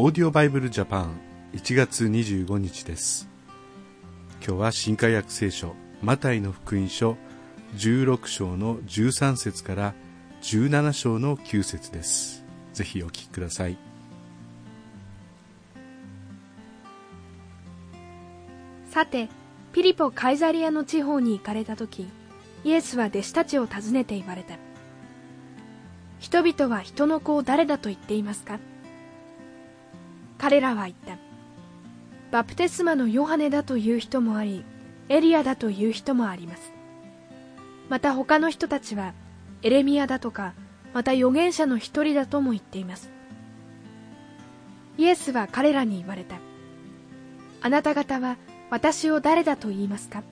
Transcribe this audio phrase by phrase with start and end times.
[0.00, 1.18] オーディオバイブルジャパン
[1.54, 3.28] 1月25日です。
[4.40, 7.16] 今日は新海約聖書マタイの福音書
[7.74, 9.94] 16章の13節から
[10.42, 12.44] 17章の9節です。
[12.74, 13.76] ぜひお聞きください。
[18.90, 19.28] さて
[19.72, 22.06] ピリポ・カイザリアの地方に行かれた時
[22.62, 24.54] イエスは弟子たちを訪ねて言われた。
[26.20, 28.60] 人々は人の子を誰だと言っていますか？
[30.38, 31.18] 彼らは言った。
[32.30, 34.64] バプテスマのヨハネだという人もあり
[35.08, 36.72] エリアだという人もあります。
[37.88, 39.14] また他の人たちは
[39.62, 40.54] エレミアだとか
[40.94, 43.10] また預言者の一人だとも言っています。
[44.96, 46.36] イエスは彼らに言われた。
[47.60, 48.36] あなた方は
[48.70, 50.22] 私を誰だと言いますか？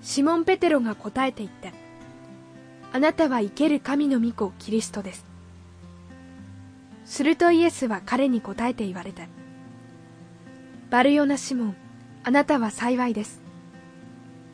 [0.00, 1.70] シモン・ペテロが答えて言った。
[2.90, 5.24] あなたは生ける神の御子キリストです。
[7.08, 9.26] するとイエスは彼に答えて言われた。
[10.90, 11.76] バルヨナ・シモン
[12.22, 13.40] あなたは幸いです。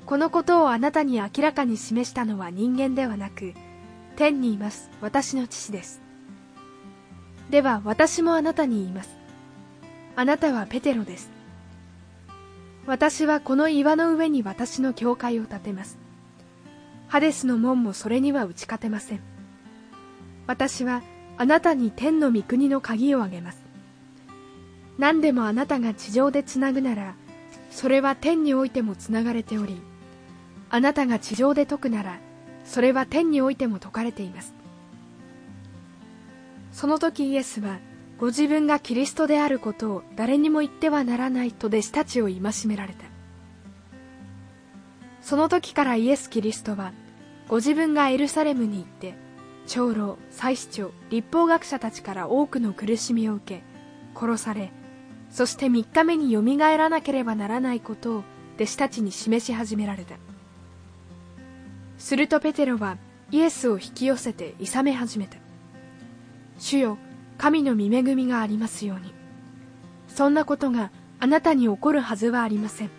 [0.06, 3.54] このことをあなたに明らかに示したのは人間ではなく
[4.16, 6.00] 天にいます私の父です。
[7.50, 9.10] では私もあなたに言います。
[10.14, 11.30] あなたはペテロです。
[12.86, 15.98] 私はこの岩の上に私の教会を建てます。
[17.08, 19.20] ハデスの門もそれには打ち勝てません。
[20.46, 21.02] 私は
[21.36, 23.62] あなたに天の御国の鍵をあげます。
[24.98, 27.14] 何でもあなたが地上でつなぐなら
[27.70, 29.80] それは天においてもつながれており
[30.70, 32.20] あなたが地上で解くなら
[32.64, 34.54] それは天においても解かれています。
[36.72, 37.78] その時イエスは
[38.18, 43.04] ご自分がキリストであることを誰にも言ってはならないと弟子たちを戒められた。
[45.20, 46.92] その時からイエス・キリストは
[47.48, 49.14] ご自分がエルサレムに行って
[49.66, 53.62] 長老祭司長立法学者たちから多くの苦しみを受け
[54.18, 54.72] 殺され
[55.34, 60.14] そして3日目によみがえらなければならないことを弟子たちに示し始められた。
[61.98, 62.98] するとペテロは
[63.32, 65.38] イエスを引き寄せていさめ始めた。
[66.58, 66.98] 主よ
[67.36, 69.12] 神の御恵みがありますように。
[70.06, 72.90] そんなことがあなたに起こるはずはありません。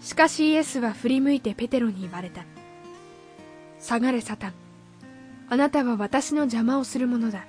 [0.00, 2.44] しかしイエスは振り向いてペテロに言われた。
[3.80, 4.63] 下がれサタン。
[5.54, 7.46] あなたは私の邪魔をするものだ。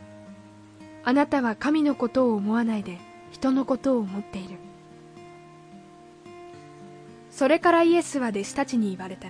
[1.04, 3.00] あなたは神のことを思わないで
[3.32, 4.60] 人のことを思っている。
[7.32, 9.30] それからイエスは弟子たちに言われた。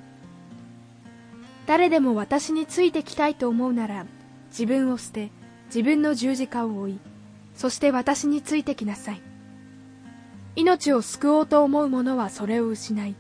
[1.66, 4.06] 誰でも私についてきたいと思うなら
[4.50, 5.32] 自分を捨て
[5.68, 7.00] 自分の十字架を追い
[7.56, 9.22] そして私についてきなさい。
[10.58, 13.16] 命を救おうと思う者はそれを失い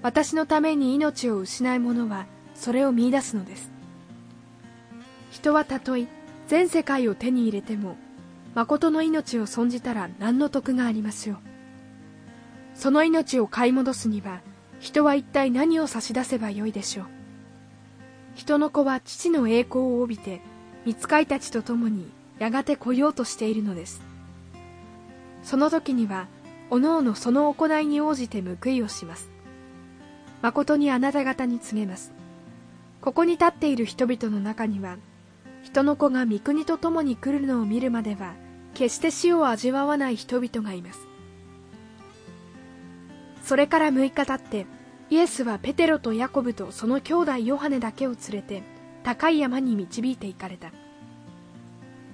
[0.00, 2.24] 私のために命を失う者は
[2.54, 3.77] それを見出すのです。
[5.30, 6.06] 人はたとえ
[6.46, 7.96] 全世界を手に入れても
[8.54, 11.38] 誠の命を損じたら何の得がありますよ
[12.74, 14.40] その命を買い戻すには
[14.80, 17.06] 人は一体何を差し出せばよいでしょう。
[18.34, 20.40] 人の子は父の栄光を帯びて
[20.84, 22.08] 見つかいたちと共に
[22.38, 24.00] やがて来ようとしているのです。
[25.42, 26.28] その時には
[26.70, 29.28] おのおのその行いに応じて報いをします。
[30.40, 32.12] 誠にあなた方に告げます。
[33.00, 34.98] ここに立っている人々の中には
[35.68, 38.32] 人の子が御国と共に来るのを見るまでは
[38.72, 41.00] 決して死を味わわない人々がいます。
[43.44, 44.64] それから6日経って
[45.10, 48.62] イエスはペテロとヤコブとその兄弟ヨハネだけを連れて
[49.04, 50.72] 高い山に導いて行かれた。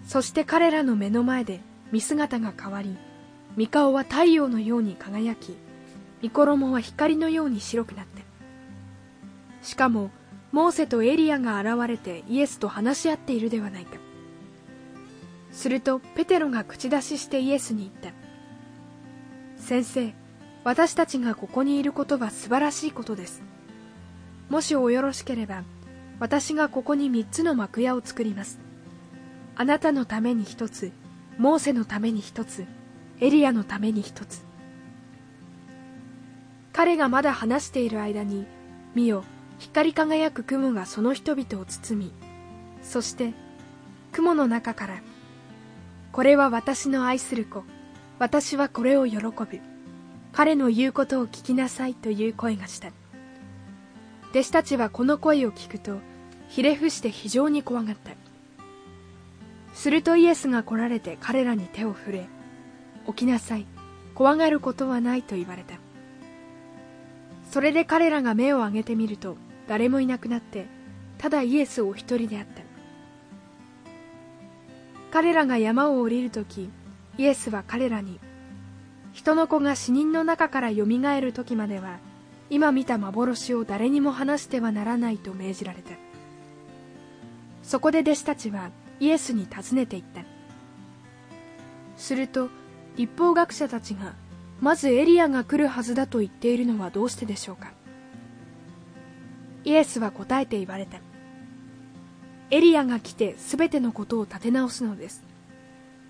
[0.05, 1.61] そして彼らの目の前で
[1.93, 2.97] 見姿が変わり
[3.57, 5.57] 御顔は太陽のように輝き
[6.25, 8.25] 御衣は光のように白くなって。
[9.63, 10.11] しかも
[10.55, 13.97] モーセとエリアが現れてイエスと話し合っているではないか。
[15.51, 19.61] するとペテロが口出ししてイエスに言った。
[19.61, 20.15] 先生
[20.63, 23.43] 私たちがここにいることは素晴らしいことです。
[24.49, 25.65] もしおよろしければ
[26.21, 28.61] 私がここに3つの幕屋を作ります。
[29.57, 30.93] あなたのために1つ
[31.37, 32.65] モーセのために1つ
[33.19, 34.45] エリアのために1つ。
[36.73, 38.47] 彼がまだ話している間に
[38.95, 39.25] 見よ
[39.65, 42.13] 光り輝く雲がその人々を包み
[42.83, 43.33] そして
[44.13, 45.03] 雲の中から
[46.13, 47.65] これは私の愛する子
[48.19, 49.61] 私はこれを喜ぶ
[50.33, 52.89] 彼の言うことを聞きなさいという声がした。
[54.31, 55.99] 弟子たちはこの声を聞くと
[56.49, 58.11] ひれ伏して非常に怖がった。
[59.73, 62.27] するとイエスが来られて彼らに手を触れ
[63.07, 63.67] 起きなさい
[64.15, 65.77] 怖がることはないと言われた。
[67.51, 69.37] それで彼らが目を上げてみると
[69.69, 70.67] 誰もいなくなって
[71.19, 72.63] ただイエスお一人であった。
[75.11, 76.71] 彼らが山を降りるとき
[77.19, 78.19] イエスは彼らに
[79.13, 81.99] 人の子が死人の中からよみがえる時までは
[82.51, 85.93] 今見た幻を誰にも話してはならないと命じられた。
[87.63, 88.71] そこで弟子たちは
[89.01, 90.23] イエスに尋ねていった。
[91.97, 92.49] すると
[92.97, 94.15] 立法学者たちが
[94.61, 97.73] まずエリアが来るはずだと言っているのはどうしてでしょうか。
[99.65, 100.99] イエスは答えて言われた。
[102.51, 105.25] エリアが来てすべてのことを立て直すのです。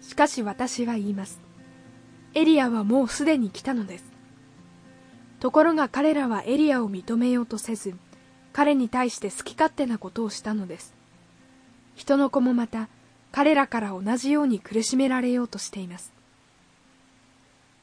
[0.01, 1.41] しかし私は言います。
[2.35, 4.05] エリアはもうすでに来たのです。
[5.41, 7.95] ところが彼らはエリアを認めようとせず
[8.53, 10.95] 彼に対して好き勝手なことをしたのです。
[11.95, 12.89] 人の子もまた
[13.31, 16.13] 彼らから同じように苦しめられようとしています。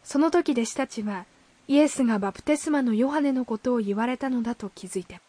[0.03, 1.25] その時弟子たちは
[1.67, 5.21] イエスがバプテスマのヨハネのことを言われたのだと気づいて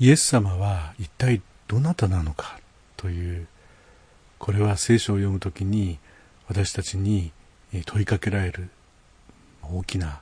[0.00, 2.58] イエス様は一体どなたなのか
[2.96, 3.46] という
[4.38, 5.98] これは聖書を読むときに
[6.48, 7.32] 私たちに
[7.86, 8.70] 問いかけられる
[9.62, 10.20] 大きな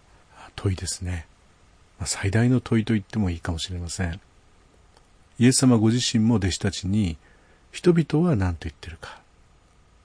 [0.54, 1.26] 問いですね。
[2.04, 4.20] 最大の問いと言ってもいいかもしれません。
[5.38, 7.16] イエス様ご自身も弟子たちに
[7.70, 9.20] 人々は何と言ってるか。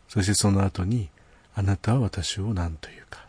[0.08, 1.10] そしてその後に
[1.54, 3.25] あなたは私を何というか。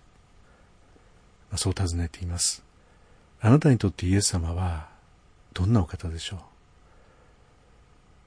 [1.56, 2.62] そう尋ねています。
[3.40, 4.88] あなたにとってイエス様は
[5.58, 6.38] どんなお方でしょう？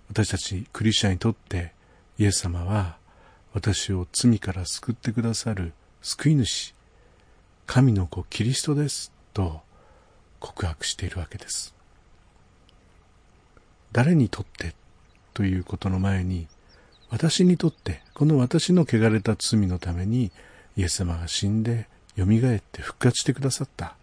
[0.09, 1.71] 私たちクリスチャンにとって
[2.19, 2.97] イエス様は
[3.53, 6.75] 私を罪から救ってくださる救い主
[7.67, 9.61] 神の子キリストですと
[10.41, 11.73] 告白しているわけです。
[13.93, 14.75] 誰にとって
[15.33, 16.49] ということの前に
[17.09, 20.33] 私にとってこの私の汚れた罪のために
[20.75, 21.87] イエス様が死んで
[22.17, 23.95] よみがえって復活してくださった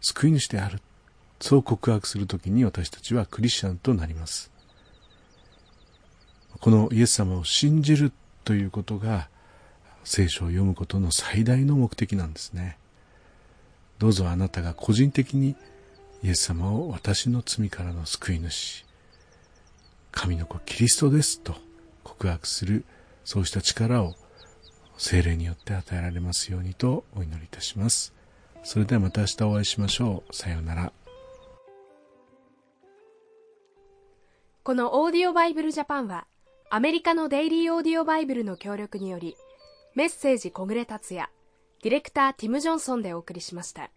[0.00, 0.80] 救い主である
[1.40, 4.50] そう告白するときに私たちはクリスチャンとなります。
[6.60, 8.12] このイエス様を信じる
[8.44, 9.28] ということが
[10.04, 12.76] 聖書を読むことの最大の目的なんですね。
[13.98, 15.56] どうぞあなたが個人的に
[16.22, 18.84] イエス様を私の罪からの救い主
[20.12, 21.54] 神の子キリストですと
[22.04, 22.84] 告白する
[23.24, 24.14] そうした力を
[24.98, 28.12] 精霊によって与えられますようにとお祈りいたします。
[28.62, 30.36] それではまた明日お会いしましょう。
[30.36, 30.92] さようなら。
[34.70, 36.28] このオーディオバイブルジャパンは
[36.70, 39.34] アメリカのデイリーオーディオバイブルの協力により
[39.96, 41.28] メッセージ小暮達也
[41.82, 43.90] ディレクターティム・ジョンソンでお送りしました。